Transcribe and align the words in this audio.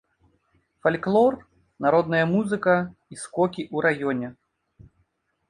Фальклор, 0.85 1.37
народная 1.87 2.23
музыка 2.33 2.73
і 2.79 3.15
скокі 3.25 3.61
ў 3.75 3.77
раёне. 3.89 4.27